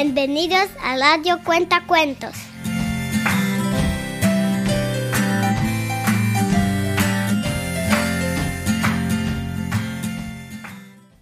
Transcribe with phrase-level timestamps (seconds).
[0.00, 2.30] Bienvenidos a Radio Cuenta Cuentos.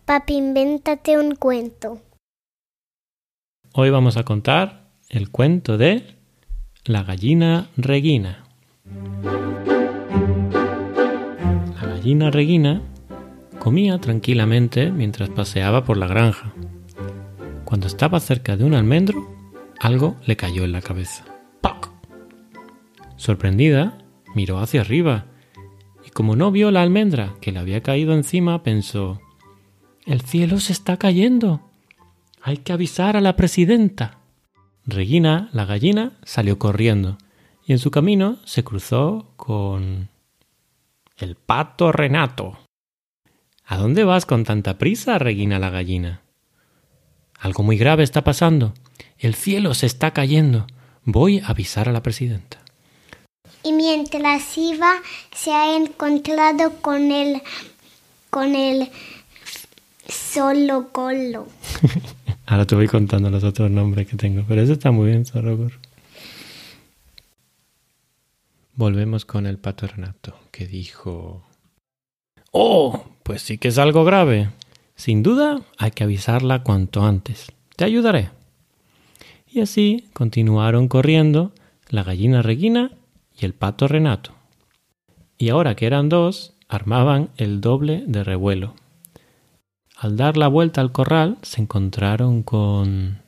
[0.05, 2.03] Papi, invéntate un cuento.
[3.73, 6.15] Hoy vamos a contar el cuento de
[6.85, 8.45] La gallina Regina.
[11.81, 12.83] La gallina Regina
[13.59, 16.53] comía tranquilamente mientras paseaba por la granja.
[17.67, 19.29] Cuando estaba cerca de un almendro,
[19.81, 21.25] algo le cayó en la cabeza.
[21.61, 21.91] ¡Pac!
[23.17, 23.99] Sorprendida,
[24.37, 25.27] miró hacia arriba
[26.07, 29.21] y como no vio la almendra que le había caído encima, pensó
[30.07, 31.61] El cielo se está cayendo.
[32.41, 34.19] Hay que avisar a la presidenta.
[34.85, 37.19] Regina, la gallina, salió corriendo
[37.67, 40.09] y en su camino se cruzó con
[41.17, 42.61] el pato Renato.
[43.65, 46.23] ¿A dónde vas con tanta prisa, Regina la gallina?
[47.39, 48.75] Algo muy grave está pasando.
[49.19, 50.67] El cielo se está cayendo.
[51.05, 52.59] Voy a avisar a la presidenta.
[53.63, 54.93] Y mientras iba,
[55.35, 57.43] se ha encontrado con el.
[58.31, 58.91] con el.
[60.09, 61.49] solo colo.
[62.47, 65.73] Ahora te voy contando los otros nombres que tengo, pero eso está muy bien, Sorrogor.
[68.77, 71.43] Volvemos con el pato Renato, que dijo...
[72.53, 73.05] ¡Oh!
[73.23, 74.51] Pues sí que es algo grave.
[74.97, 77.53] Sin duda hay que avisarla cuanto antes.
[77.77, 78.31] Te ayudaré.
[79.47, 81.53] Y así continuaron corriendo
[81.89, 82.93] la gallina Regina
[83.39, 84.33] y el pato Renato.
[85.39, 88.75] Y ahora que eran dos, armaban el doble de revuelo.
[89.97, 93.21] Al dar la vuelta al corral se encontraron con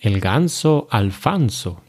[0.00, 1.80] el ganso Alfanso.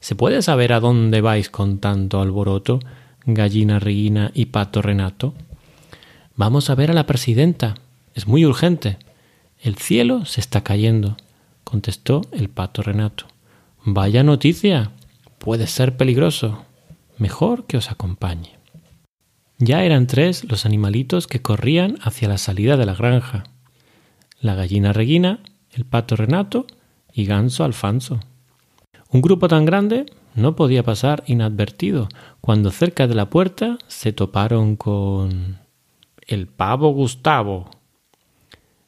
[0.00, 2.80] ¿Se puede saber a dónde vais con tanto alboroto,
[3.26, 5.34] gallina Regina y pato Renato?
[6.42, 7.74] Vamos a ver a la presidenta.
[8.14, 8.96] Es muy urgente.
[9.60, 11.18] El cielo se está cayendo,
[11.64, 13.26] contestó el pato Renato.
[13.84, 14.90] Vaya noticia.
[15.36, 16.64] Puede ser peligroso.
[17.18, 18.58] Mejor que os acompañe.
[19.58, 23.44] Ya eran tres los animalitos que corrían hacia la salida de la granja.
[24.40, 25.40] La gallina Regina,
[25.72, 26.66] el pato Renato
[27.12, 28.18] y Ganso Alfonso.
[29.10, 32.08] Un grupo tan grande no podía pasar inadvertido
[32.40, 35.60] cuando cerca de la puerta se toparon con
[36.26, 37.70] el pavo Gustavo.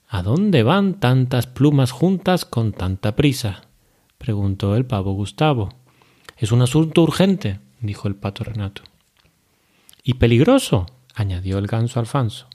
[0.08, 3.62] ¿A dónde van tantas plumas juntas con tanta prisa?
[4.18, 5.70] preguntó el pavo Gustavo.
[6.36, 8.82] Es un asunto urgente, dijo el pato Renato.
[10.02, 12.48] Y peligroso, añadió el ganso Alfonso.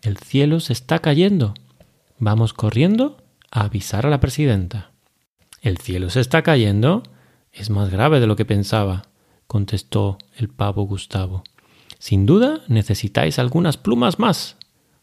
[0.00, 1.54] El cielo se está cayendo.
[2.18, 3.18] Vamos corriendo
[3.50, 4.90] a avisar a la presidenta.
[5.60, 7.04] ¿El cielo se está cayendo?
[7.52, 9.04] Es más grave de lo que pensaba,
[9.46, 11.44] contestó el pavo Gustavo.
[12.02, 14.56] Sin duda necesitáis algunas plumas más.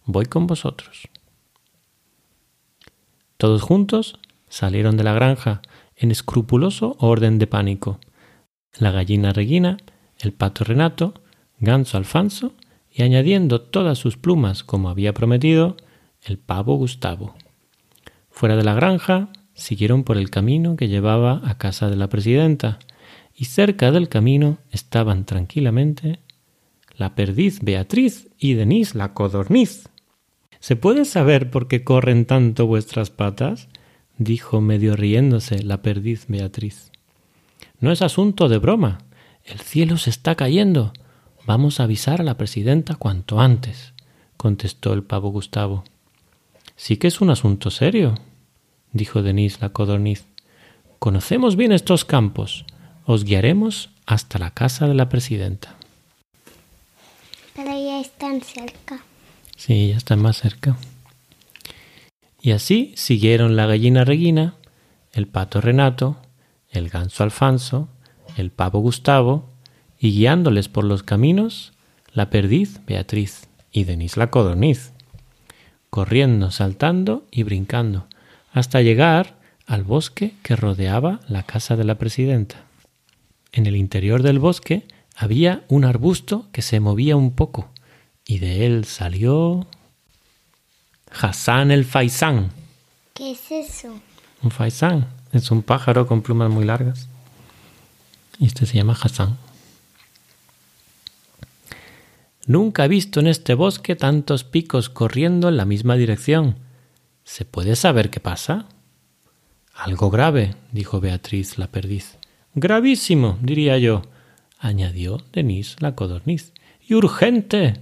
[0.03, 1.07] Voy con vosotros.
[3.37, 5.61] Todos juntos salieron de la granja
[5.95, 8.01] en escrupuloso orden de pánico.
[8.77, 9.77] La gallina Regina,
[10.17, 11.13] el pato Renato,
[11.59, 12.51] Ganso Alfonso
[12.91, 15.77] y añadiendo todas sus plumas como había prometido,
[16.21, 17.33] el pavo Gustavo.
[18.29, 22.77] Fuera de la granja, siguieron por el camino que llevaba a casa de la presidenta,
[23.33, 26.19] y cerca del camino estaban tranquilamente
[26.99, 29.87] la perdiz Beatriz y Denise la codorniz.
[30.59, 33.69] ¿Se puede saber por qué corren tanto vuestras patas?
[34.17, 36.91] dijo medio riéndose la perdiz Beatriz.
[37.79, 38.97] No es asunto de broma.
[39.45, 40.91] El cielo se está cayendo.
[41.47, 43.93] Vamos a avisar a la presidenta cuanto antes,
[44.35, 45.85] contestó el pavo Gustavo.
[46.75, 48.15] Sí que es un asunto serio,
[48.91, 50.25] dijo Denise la codorniz.
[50.99, 52.65] Conocemos bien estos campos.
[53.05, 55.78] Os guiaremos hasta la casa de la presidenta.
[57.61, 59.03] Pero ya están cerca.
[59.57, 60.77] Sí, ya están más cerca.
[62.41, 64.55] Y así siguieron la gallina Regina,
[65.11, 66.15] el pato Renato,
[66.69, 67.89] el ganso Alfonso,
[68.37, 69.49] el pavo Gustavo,
[69.99, 71.73] y guiándoles por los caminos,
[72.13, 74.93] la perdiz Beatriz y Denis la codorniz,
[75.89, 78.07] corriendo, saltando y brincando,
[78.53, 79.35] hasta llegar
[79.67, 82.63] al bosque que rodeaba la casa de la presidenta.
[83.51, 84.87] En el interior del bosque
[85.19, 87.69] había un arbusto que se movía un poco,
[88.25, 89.67] y de él salió
[91.11, 92.51] Hassan el faisán.
[93.13, 93.99] ¿Qué es eso?
[94.41, 97.09] Un faisán es un pájaro con plumas muy largas.
[98.39, 99.37] Y este se llama Hassan.
[102.45, 106.55] Nunca he visto en este bosque tantos picos corriendo en la misma dirección.
[107.25, 108.67] ¿Se puede saber qué pasa?
[109.73, 112.17] Algo grave, dijo Beatriz la perdiz.
[112.55, 114.03] Gravísimo, diría yo,
[114.59, 116.53] añadió Denise la codorniz.
[116.87, 117.79] Y urgente,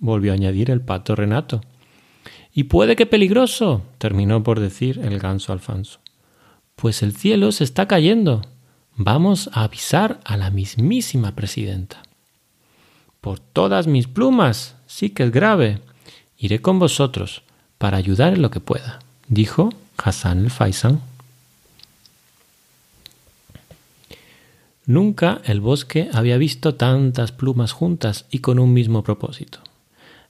[0.00, 1.60] volvió a añadir el pato Renato.
[2.52, 6.00] Y puede que peligroso, terminó por decir el ganso Alfonso.
[6.76, 8.42] Pues el cielo se está cayendo.
[8.96, 12.02] Vamos a avisar a la mismísima presidenta.
[13.20, 15.80] Por todas mis plumas, sí que es grave.
[16.36, 17.42] Iré con vosotros
[17.78, 18.98] para ayudar en lo que pueda,
[19.28, 21.00] dijo Hassan el Faisán.
[24.88, 29.58] Nunca el bosque había visto tantas plumas juntas y con un mismo propósito.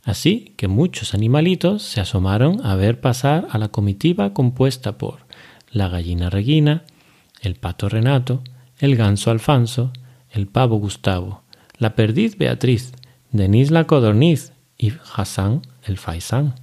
[0.03, 5.21] Así que muchos animalitos se asomaron a ver pasar a la comitiva compuesta por
[5.71, 6.83] la gallina Regina,
[7.41, 8.43] el pato Renato,
[8.81, 9.93] el ganso Alfonso,
[10.33, 11.43] el pavo Gustavo,
[11.79, 12.95] la perdiz Beatriz,
[13.31, 16.57] Denise la codorniz y Hassan el faisán.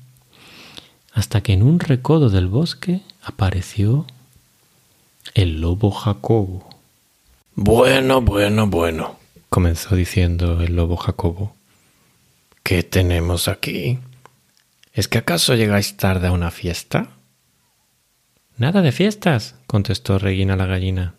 [1.14, 4.06] Hasta que en un recodo del bosque apareció
[5.34, 6.75] el lobo Jacobo.
[7.58, 9.18] Bueno, bueno, bueno,
[9.48, 11.56] comenzó diciendo el lobo Jacobo.
[12.64, 14.00] ¿Qué tenemos aquí?
[14.92, 17.12] ¿Es que acaso llegáis tarde a una fiesta?
[18.58, 21.16] Nada de fiestas, contestó Regina la gallina.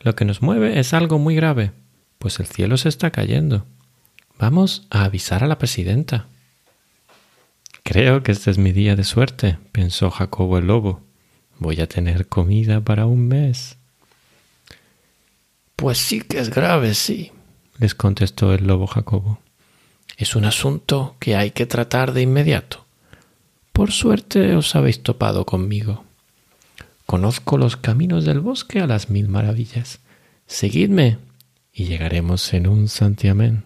[0.00, 1.72] Lo que nos mueve es algo muy grave,
[2.18, 3.66] pues el cielo se está cayendo.
[4.38, 6.26] Vamos a avisar a la presidenta.
[7.82, 11.02] Creo que este es mi día de suerte, pensó Jacobo el lobo.
[11.58, 13.76] Voy a tener comida para un mes.
[15.86, 17.30] Pues sí que es grave, sí,
[17.78, 19.38] les contestó el lobo Jacobo.
[20.16, 22.84] Es un asunto que hay que tratar de inmediato.
[23.72, 26.02] Por suerte os habéis topado conmigo.
[27.06, 30.00] Conozco los caminos del bosque a las mil maravillas.
[30.48, 31.18] Seguidme
[31.72, 33.62] y llegaremos en un santiamén.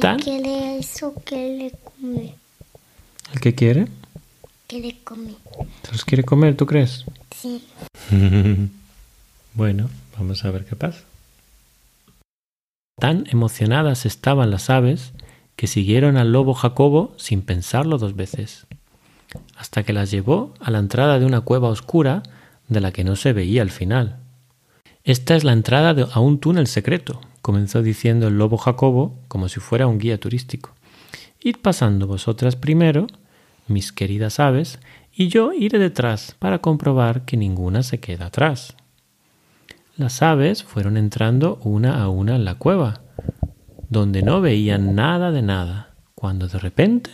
[0.00, 0.18] ¿Tan?
[0.18, 2.34] ¿Qué le eso que le come?
[3.32, 3.86] ¿El que quiere?
[4.66, 5.36] ¿Qué le come?
[5.84, 7.04] ¿Se los quiere comer, tú crees?
[7.30, 7.62] Sí.
[9.54, 11.04] Bueno, vamos a ver qué pasa.
[12.98, 15.12] Tan emocionadas estaban las aves
[15.56, 18.66] que siguieron al lobo Jacobo sin pensarlo dos veces,
[19.56, 22.22] hasta que las llevó a la entrada de una cueva oscura
[22.68, 24.20] de la que no se veía el final.
[25.02, 29.60] Esta es la entrada a un túnel secreto, comenzó diciendo el lobo Jacobo como si
[29.60, 30.74] fuera un guía turístico.
[31.42, 33.06] Id pasando vosotras primero,
[33.66, 34.78] mis queridas aves,
[35.12, 38.76] y yo iré detrás para comprobar que ninguna se queda atrás.
[40.00, 43.02] Las aves fueron entrando una a una en la cueva,
[43.90, 47.10] donde no veían nada de nada, cuando de repente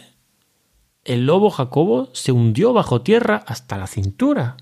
[1.03, 4.56] el lobo Jacobo se hundió bajo tierra hasta la cintura.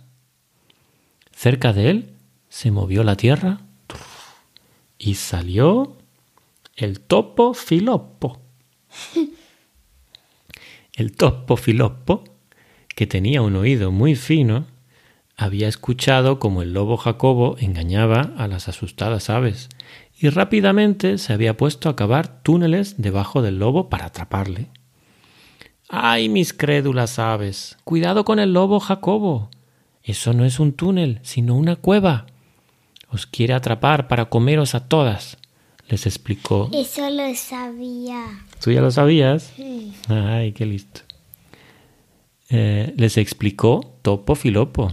[1.32, 2.14] Cerca de él
[2.48, 3.60] se movió la tierra
[4.96, 5.98] y salió
[6.76, 8.40] el topo filopo.
[10.94, 12.24] El topo filopo,
[12.94, 14.64] que tenía un oído muy fino,
[15.36, 19.68] había escuchado cómo el lobo Jacobo engañaba a las asustadas aves
[20.16, 24.68] y rápidamente se había puesto a cavar túneles debajo del lobo para atraparle.
[25.88, 27.76] ¡Ay, mis crédulas aves!
[27.84, 29.50] Cuidado con el lobo Jacobo.
[30.02, 32.26] Eso no es un túnel, sino una cueva.
[33.10, 35.38] Os quiere atrapar para comeros a todas,
[35.88, 36.70] les explicó.
[36.72, 38.24] Eso lo sabía.
[38.62, 39.52] ¿Tú ya lo sabías?
[39.56, 39.92] Sí.
[40.08, 41.02] Ay, qué listo.
[42.50, 44.92] Eh, les explicó Topo Filopo.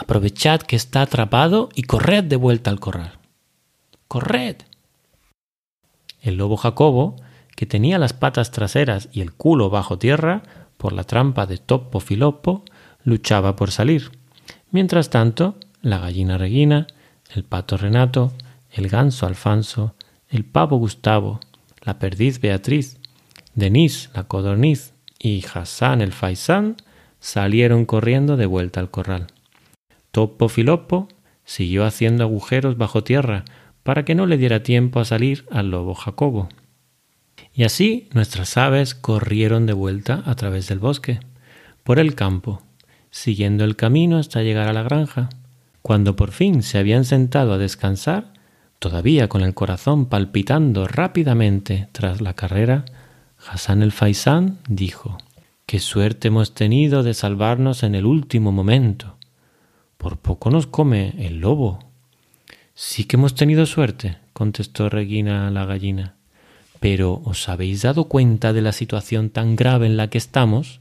[0.00, 3.18] Aprovechad que está atrapado y corred de vuelta al corral.
[4.08, 4.56] ¡Corred!
[6.22, 7.16] El lobo Jacobo,
[7.54, 10.42] que tenía las patas traseras y el culo bajo tierra
[10.78, 12.64] por la trampa de Topo Filopo,
[13.04, 14.10] luchaba por salir.
[14.70, 16.86] Mientras tanto, la gallina Regina,
[17.34, 18.32] el pato Renato,
[18.70, 19.94] el ganso Alfonso,
[20.30, 21.40] el pavo Gustavo,
[21.82, 22.98] la perdiz Beatriz,
[23.54, 26.78] Denise la codorniz y Hassan el faisán
[27.18, 29.26] salieron corriendo de vuelta al corral.
[30.10, 31.08] Topo Filopo
[31.44, 33.44] siguió haciendo agujeros bajo tierra
[33.82, 36.48] para que no le diera tiempo a salir al lobo Jacobo.
[37.54, 41.20] Y así nuestras aves corrieron de vuelta a través del bosque,
[41.82, 42.62] por el campo,
[43.10, 45.28] siguiendo el camino hasta llegar a la granja.
[45.82, 48.32] Cuando por fin se habían sentado a descansar,
[48.78, 52.84] todavía con el corazón palpitando rápidamente tras la carrera,
[53.48, 55.18] Hassan el Faisán dijo
[55.66, 59.16] Qué suerte hemos tenido de salvarnos en el último momento.
[60.00, 61.78] Por poco nos come el lobo.
[62.72, 66.16] Sí que hemos tenido suerte, contestó Regina la gallina.
[66.80, 70.80] Pero ¿os habéis dado cuenta de la situación tan grave en la que estamos?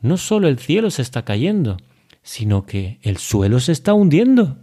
[0.00, 1.78] No solo el cielo se está cayendo,
[2.22, 4.58] sino que el suelo se está hundiendo.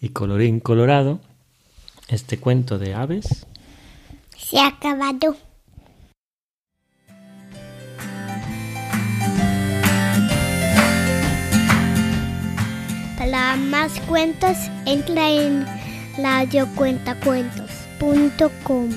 [0.00, 1.20] Y colorín colorado,
[2.08, 3.46] este cuento de aves
[4.38, 5.36] se ha acabado.
[14.10, 15.64] cuentos, entra en
[16.18, 18.88] radiocuentacuentos.com.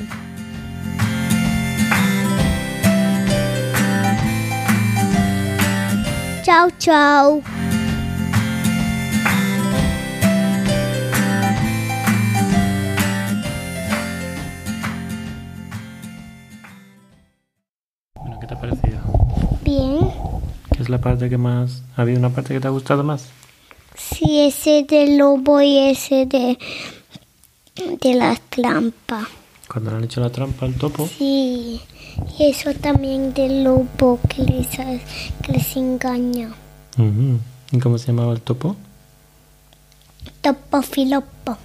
[6.42, 7.44] Chao, chao.
[18.16, 18.98] Bueno, ¿qué te ha parecido?
[19.64, 20.10] Bien.
[20.76, 21.84] ¿Qué es la parte que más...
[21.96, 23.30] ¿Ha habido una parte que te ha gustado más?
[23.96, 26.58] Sí, ese del lobo y ese de,
[27.76, 29.28] de la trampa.
[29.68, 31.08] Cuando le han hecho la trampa al topo.
[31.08, 31.82] Sí.
[32.38, 36.54] Y eso también del lobo que les, que les engaña.
[37.72, 38.76] ¿Y cómo se llamaba el topo?
[40.42, 41.58] Topo filopo.